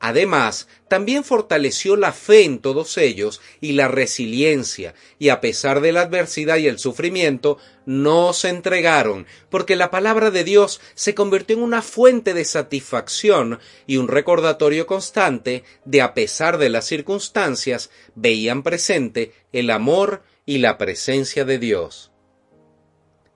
Además, 0.04 0.68
también 0.88 1.24
fortaleció 1.24 1.96
la 1.96 2.12
fe 2.12 2.44
en 2.44 2.58
todos 2.58 2.98
ellos 2.98 3.40
y 3.62 3.74
la 3.74 3.88
resiliencia, 3.88 4.96
y 5.20 5.30
a 5.30 5.42
pesar 5.42 5.80
de 5.80 5.92
la 5.92 6.02
adversidad 6.02 6.58
y 6.58 6.68
el 6.68 6.80
sufrimiento, 6.80 7.60
no 7.86 8.34
se 8.34 8.50
entregaron, 8.50 9.28
porque 9.52 9.76
la 9.76 9.92
palabra 9.92 10.32
de 10.32 10.44
Dios 10.44 10.82
se 10.96 11.14
convirtió 11.14 11.56
en 11.56 11.62
una 11.62 11.84
fuente 11.84 12.34
de 12.34 12.46
satisfacción 12.46 13.60
y 13.86 13.98
un 13.98 14.08
recordatorio 14.08 14.88
constante 14.88 15.64
de 15.86 16.02
a 16.02 16.16
pesar 16.16 16.58
de 16.58 16.70
las 16.70 16.86
circunstancias, 16.86 17.92
veían 18.16 18.64
presente 18.64 19.34
el 19.54 19.70
amor 19.70 20.24
y 20.48 20.58
la 20.58 20.80
presencia 20.80 21.46
de 21.46 21.60
Dios. 21.60 22.11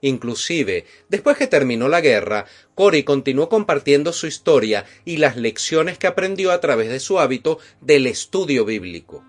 Inclusive, 0.06 0.86
después 1.10 1.36
que 1.36 1.48
terminó 1.48 1.88
la 1.88 2.00
guerra, 2.00 2.46
Cory 2.76 3.02
continuó 3.02 3.50
compartiendo 3.50 4.14
su 4.14 4.28
historia 4.28 4.86
y 5.04 5.18
las 5.18 5.36
lecciones 5.36 5.98
que 5.98 6.06
aprendió 6.06 6.52
a 6.52 6.62
través 6.62 6.90
de 6.90 7.00
su 7.00 7.20
hábito 7.20 7.58
del 7.82 8.06
estudio 8.06 8.66
bíblico. 8.66 9.26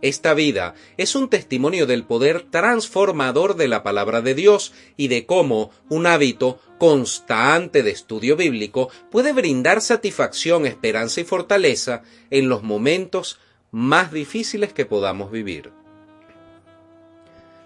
Esta 0.00 0.34
vida 0.34 0.74
es 0.96 1.14
un 1.14 1.28
testimonio 1.28 1.86
del 1.86 2.02
poder 2.02 2.50
transformador 2.50 3.54
de 3.54 3.68
la 3.68 3.84
palabra 3.84 4.22
de 4.22 4.34
Dios 4.34 4.72
y 4.96 5.06
de 5.06 5.24
cómo 5.24 5.70
un 5.88 6.08
hábito 6.08 6.58
constante 6.80 7.84
de 7.84 7.92
estudio 7.92 8.34
bíblico 8.34 8.90
puede 9.12 9.32
brindar 9.32 9.82
satisfacción, 9.82 10.66
esperanza 10.66 11.20
y 11.20 11.24
fortaleza 11.24 12.02
en 12.30 12.48
los 12.48 12.64
momentos 12.64 13.38
más 13.70 14.10
difíciles 14.10 14.72
que 14.72 14.84
podamos 14.84 15.30
vivir 15.30 15.70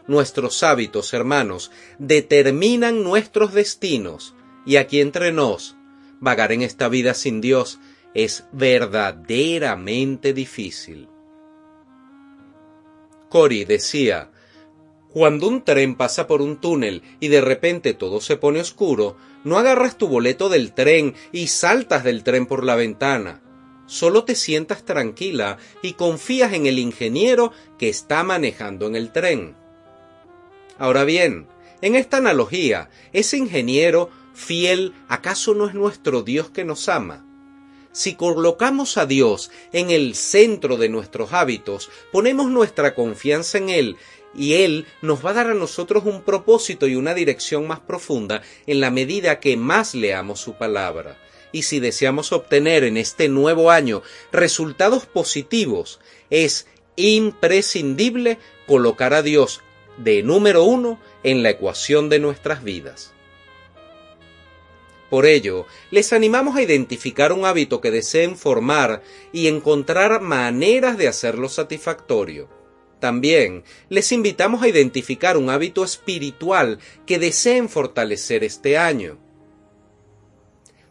nuestros 0.07 0.63
hábitos, 0.63 1.13
hermanos, 1.15 1.71
determinan 1.99 3.03
nuestros 3.03 3.53
destinos. 3.53 4.35
Y 4.65 4.77
aquí 4.77 5.01
entre 5.01 5.33
nos, 5.33 5.77
vagar 6.21 6.53
en 6.53 6.63
esta 6.63 6.89
vida 6.89 7.15
sin 7.15 7.41
Dios 7.41 7.79
es 8.15 8.45
verdaderamente 8.53 10.33
difícil. 10.33 11.09
Cory 13.29 13.65
decía, 13.65 14.31
cuando 15.11 15.49
un 15.49 15.63
tren 15.65 15.95
pasa 15.95 16.27
por 16.27 16.43
un 16.43 16.59
túnel 16.59 17.03
y 17.21 17.29
de 17.29 17.41
repente 17.41 17.95
todo 17.95 18.21
se 18.21 18.37
pone 18.37 18.61
oscuro, 18.61 19.17
no 19.45 19.59
agarras 19.59 19.97
tu 19.97 20.09
boleto 20.09 20.49
del 20.49 20.73
tren 20.73 21.15
y 21.33 21.49
saltas 21.49 22.05
del 22.05 22.23
tren 22.23 22.47
por 22.47 22.65
la 22.65 22.77
ventana. 22.77 23.43
Solo 23.87 24.25
te 24.25 24.35
sientas 24.35 24.85
tranquila 24.85 25.59
y 25.81 25.93
confías 25.93 26.53
en 26.53 26.67
el 26.67 26.79
ingeniero 26.79 27.53
que 27.79 27.89
está 27.89 28.25
manejando 28.25 28.87
en 28.87 28.97
el 28.97 29.13
tren. 29.13 29.57
Ahora 30.79 31.05
bien, 31.05 31.47
en 31.81 31.95
esta 31.95 32.19
analogía, 32.19 32.91
ese 33.13 33.37
ingeniero 33.37 34.11
fiel, 34.35 34.95
¿acaso 35.09 35.55
no 35.55 35.69
es 35.69 35.75
nuestro 35.75 36.23
Dios 36.23 36.51
que 36.51 36.65
nos 36.65 36.89
ama? 36.89 37.25
Si 37.93 38.15
colocamos 38.15 38.99
a 38.99 39.07
Dios 39.07 39.51
en 39.73 39.91
el 39.91 40.15
centro 40.15 40.77
de 40.77 40.91
nuestros 40.91 41.33
hábitos, 41.33 41.91
ponemos 42.13 42.51
nuestra 42.51 42.95
confianza 42.95 43.57
en 43.57 43.71
Él 43.71 43.97
y 44.35 44.55
Él 44.55 44.87
nos 45.01 45.25
va 45.25 45.31
a 45.31 45.35
dar 45.35 45.47
a 45.47 45.55
nosotros 45.55 46.05
un 46.05 46.21
propósito 46.21 46.87
y 46.87 46.95
una 46.95 47.15
dirección 47.15 47.67
más 47.67 47.81
profunda 47.81 48.43
en 48.67 48.81
la 48.81 48.91
medida 48.91 49.41
que 49.41 49.57
más 49.57 49.95
leamos 49.95 50.41
su 50.41 50.59
palabra. 50.59 51.17
Y 51.53 51.63
si 51.63 51.81
deseamos 51.81 52.33
obtener 52.33 52.85
en 52.85 52.99
este 52.99 53.31
nuevo 53.31 53.71
año 53.71 54.03
resultados 54.31 55.07
positivos, 55.07 55.99
es 56.29 56.67
imprescindible 56.97 58.39
colocar 58.67 59.15
a 59.15 59.23
Dios 59.23 59.63
de 59.99 60.23
número 60.23 60.65
uno 60.65 60.99
en 61.23 61.43
la 61.43 61.51
ecuación 61.51 62.09
de 62.09 62.19
nuestras 62.19 62.63
vidas. 62.63 63.13
Por 65.11 65.25
ello, 65.27 65.67
les 65.91 66.13
animamos 66.13 66.57
a 66.57 66.63
identificar 66.63 67.33
un 67.33 67.45
hábito 67.45 67.81
que 67.81 67.91
deseen 67.91 68.37
formar 68.37 69.03
y 69.33 69.47
encontrar 69.47 70.21
maneras 70.21 70.99
de 70.99 71.07
hacerlo 71.07 71.49
satisfactorio. 71.49 72.49
También 72.99 73.63
les 73.89 74.11
invitamos 74.11 74.63
a 74.63 74.69
identificar 74.69 75.37
un 75.37 75.51
hábito 75.51 75.85
espiritual 75.85 76.81
que 77.07 77.19
deseen 77.19 77.69
fortalecer 77.69 78.43
este 78.43 78.79
año. 78.79 79.19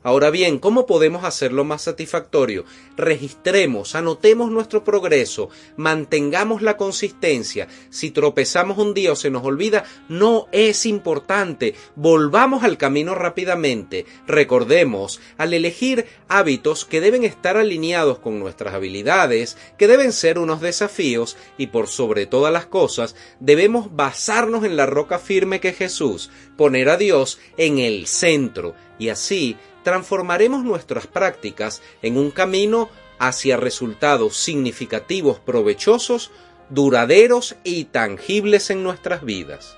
Ahora 0.05 0.29
bien, 0.29 0.59
¿cómo 0.59 0.85
podemos 0.85 1.23
hacerlo 1.23 1.63
más 1.63 1.81
satisfactorio? 1.81 2.63
Registremos, 2.95 3.95
anotemos 3.95 4.51
nuestro 4.51 4.83
progreso, 4.83 5.49
mantengamos 5.77 6.61
la 6.61 6.77
consistencia. 6.77 7.67
Si 7.89 8.11
tropezamos 8.11 8.77
un 8.77 8.93
día 8.93 9.13
o 9.13 9.15
se 9.15 9.31
nos 9.31 9.43
olvida, 9.43 9.83
no 10.07 10.45
es 10.51 10.85
importante. 10.85 11.73
Volvamos 11.95 12.63
al 12.63 12.77
camino 12.77 13.15
rápidamente. 13.15 14.05
Recordemos, 14.27 15.21
al 15.39 15.55
elegir 15.55 16.05
hábitos 16.27 16.85
que 16.85 17.01
deben 17.01 17.23
estar 17.23 17.57
alineados 17.57 18.19
con 18.19 18.39
nuestras 18.39 18.75
habilidades, 18.75 19.57
que 19.75 19.87
deben 19.87 20.13
ser 20.13 20.37
unos 20.37 20.61
desafíos 20.61 21.35
y 21.57 21.67
por 21.67 21.87
sobre 21.87 22.27
todas 22.27 22.53
las 22.53 22.67
cosas, 22.67 23.15
debemos 23.39 23.95
basarnos 23.95 24.65
en 24.65 24.77
la 24.77 24.85
roca 24.85 25.17
firme 25.17 25.59
que 25.59 25.73
Jesús, 25.73 26.29
poner 26.57 26.89
a 26.89 26.97
Dios 26.97 27.39
en 27.57 27.79
el 27.79 28.05
centro 28.05 28.75
y 28.99 29.09
así 29.09 29.57
transformaremos 29.85 30.63
nuestras 30.63 31.05
prácticas 31.05 31.81
en 32.01 32.17
un 32.17 32.31
camino 32.31 32.89
hacia 33.19 33.55
resultados 33.55 34.35
significativos, 34.35 35.39
provechosos, 35.39 36.31
duraderos 36.69 37.55
y 37.63 37.85
tangibles 37.85 38.71
en 38.71 38.83
nuestras 38.83 39.23
vidas. 39.23 39.77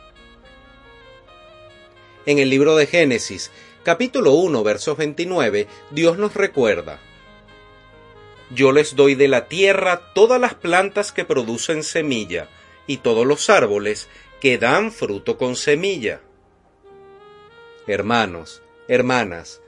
En 2.26 2.40
el 2.40 2.50
libro 2.50 2.78
de 2.78 2.88
Génesis, 2.88 3.52
capítulo 3.84 4.32
1, 4.34 4.64
versos 4.64 4.98
29, 4.98 5.68
Dios 5.92 6.18
nos 6.18 6.34
recuerda, 6.34 7.00
Yo 8.50 8.72
les 8.72 8.96
doy 8.96 9.16
de 9.16 9.28
la 9.28 9.50
tierra 9.50 10.14
todas 10.16 10.40
las 10.40 10.54
plantas 10.54 11.12
que 11.12 11.26
producen 11.26 11.84
semilla, 11.84 12.48
y 12.88 12.98
todos 12.98 13.28
los 13.28 13.50
árboles 13.50 14.08
que 14.40 14.58
dan 14.58 14.94
fruto 14.94 15.38
con 15.38 15.58
semilla. 15.58 16.22
Hermanos, 17.86 18.62
hermanas, 18.88 19.62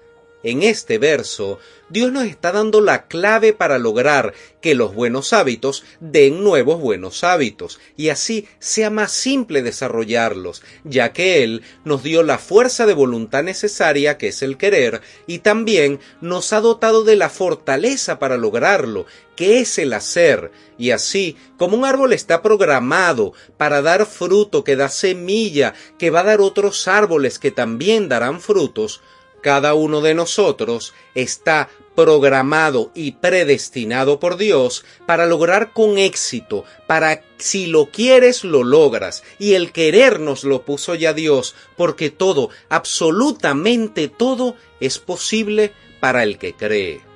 en 0.44 0.64
este 0.64 0.98
verso, 0.98 1.60
Dios 1.90 2.12
nos 2.12 2.26
está 2.26 2.52
dando 2.52 2.82
la 2.82 3.08
clave 3.08 3.52
para 3.52 3.78
lograr 3.78 4.34
que 4.62 4.76
los 4.76 4.94
buenos 4.94 5.34
hábitos 5.34 5.84
den 6.00 6.44
nuevos 6.44 6.80
buenos 6.80 7.24
hábitos 7.24 7.80
y 7.98 8.10
así 8.10 8.48
sea 8.60 8.90
más 8.90 9.12
simple 9.12 9.64
desarrollarlos, 9.64 10.62
ya 10.84 11.12
que 11.12 11.44
Él 11.44 11.64
nos 11.84 12.04
dio 12.04 12.24
la 12.24 12.38
fuerza 12.38 12.86
de 12.86 12.94
voluntad 12.94 13.44
necesaria 13.44 14.18
que 14.18 14.30
es 14.30 14.42
el 14.42 14.58
querer 14.58 15.02
y 15.28 15.40
también 15.40 16.00
nos 16.22 16.54
ha 16.54 16.62
dotado 16.62 17.04
de 17.04 17.16
la 17.16 17.30
fortaleza 17.30 18.20
para 18.20 18.38
lograrlo, 18.38 19.06
que 19.36 19.60
es 19.60 19.78
el 19.78 19.94
hacer, 19.94 20.52
y 20.78 20.92
así 20.92 21.38
como 21.58 21.78
un 21.78 21.86
árbol 21.86 22.14
está 22.14 22.42
programado 22.42 23.34
para 23.58 23.82
dar 23.82 24.06
fruto 24.06 24.64
que 24.64 24.76
da 24.76 24.90
semilla, 24.90 25.74
que 25.98 26.10
va 26.10 26.22
a 26.22 26.26
dar 26.26 26.42
otros 26.42 26.88
árboles 26.88 27.40
que 27.40 27.52
también 27.52 28.10
darán 28.10 28.42
frutos, 28.42 29.02
cada 29.42 29.74
uno 29.74 30.02
de 30.02 30.14
nosotros 30.14 30.94
está 31.16 31.70
programado 31.96 32.92
y 32.94 33.12
predestinado 33.14 34.20
por 34.20 34.38
Dios 34.38 34.86
para 35.06 35.26
lograr 35.26 35.74
con 35.74 35.98
éxito, 35.98 36.64
para 36.88 37.24
si 37.38 37.68
lo 37.68 37.88
quieres 37.88 38.44
lo 38.44 38.64
logras, 38.64 39.24
y 39.38 39.56
el 39.56 39.72
querer 39.72 40.20
nos 40.20 40.44
lo 40.44 40.64
puso 40.64 40.96
ya 40.96 41.14
Dios, 41.14 41.56
porque 41.76 42.10
todo, 42.10 42.50
absolutamente 42.70 44.08
todo, 44.08 44.56
es 44.80 44.98
posible 45.00 45.74
para 46.00 46.24
el 46.24 46.38
que 46.38 46.54
cree. 46.54 47.09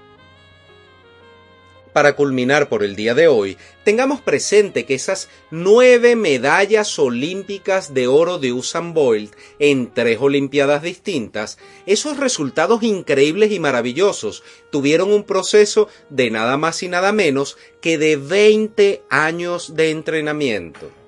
Para 1.94 2.16
culminar 2.16 2.70
por 2.70 2.84
el 2.84 2.96
día 2.96 3.14
de 3.14 3.28
hoy, 3.28 3.56
tengamos 3.84 4.20
presente 4.20 4.86
que 4.86 4.96
esas 4.96 5.30
nueve 5.52 6.16
medallas 6.16 6.98
olímpicas 6.98 7.94
de 7.94 8.08
oro 8.08 8.40
de 8.40 8.52
Usain 8.52 8.96
Bolt 8.96 9.32
en 9.60 9.94
tres 9.94 10.18
Olimpiadas 10.20 10.82
distintas, 10.82 11.60
esos 11.86 12.18
resultados 12.18 12.82
increíbles 12.82 13.52
y 13.52 13.60
maravillosos 13.60 14.44
tuvieron 14.72 15.14
un 15.14 15.24
proceso 15.24 15.88
de 16.10 16.32
nada 16.32 16.58
más 16.58 16.82
y 16.82 16.88
nada 16.88 17.12
menos 17.12 17.58
que 17.80 18.00
de 18.00 18.16
20 18.16 19.04
años 19.10 19.76
de 19.76 19.92
entrenamiento. 19.92 21.03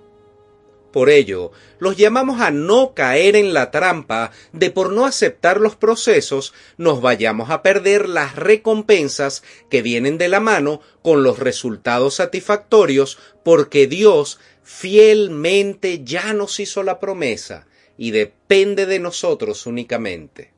Por 0.95 1.09
ello, 1.09 1.51
los 1.77 1.97
llamamos 1.97 2.39
a 2.39 2.51
no 2.51 2.93
caer 2.93 3.35
en 3.35 3.53
la 3.53 3.69
trampa 3.69 4.31
de 4.53 4.71
por 4.71 4.93
no 4.93 5.05
aceptar 5.05 5.59
los 5.59 5.75
procesos 5.75 6.53
nos 6.77 7.01
vayamos 7.01 7.49
a 7.49 7.61
perder 7.63 8.07
las 8.07 8.37
recompensas 8.37 9.43
que 9.69 9.81
vienen 9.81 10.17
de 10.17 10.29
la 10.29 10.39
mano 10.39 10.79
con 11.01 11.21
los 11.21 11.37
resultados 11.37 12.15
satisfactorios 12.15 13.19
porque 13.43 13.87
Dios 13.87 14.39
fielmente 14.63 16.05
ya 16.05 16.31
nos 16.31 16.61
hizo 16.61 16.81
la 16.81 17.01
promesa 17.01 17.67
y 17.97 18.11
depende 18.11 18.85
de 18.85 18.99
nosotros 18.99 19.65
únicamente. 19.65 20.53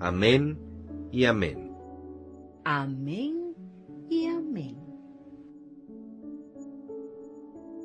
Amén 0.00 0.58
y 1.12 1.26
amén. 1.26 1.70
Amén 2.64 3.54
y 4.10 4.26
amén. 4.26 4.91